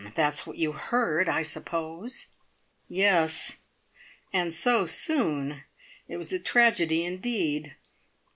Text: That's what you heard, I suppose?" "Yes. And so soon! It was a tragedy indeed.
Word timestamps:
That's 0.15 0.47
what 0.47 0.57
you 0.57 0.71
heard, 0.71 1.29
I 1.29 1.43
suppose?" 1.43 2.25
"Yes. 2.89 3.57
And 4.33 4.51
so 4.51 4.87
soon! 4.87 5.61
It 6.07 6.17
was 6.17 6.33
a 6.33 6.39
tragedy 6.39 7.05
indeed. 7.05 7.75